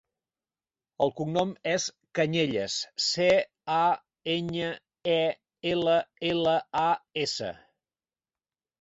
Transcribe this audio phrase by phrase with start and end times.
[1.05, 1.85] El cognom és
[2.21, 3.29] Cañellas: ce,
[3.75, 3.85] a,
[4.39, 4.73] enya,
[5.15, 5.21] e,
[5.77, 6.03] ela,
[6.35, 6.59] ela,
[6.91, 6.91] a,
[7.29, 7.57] essa.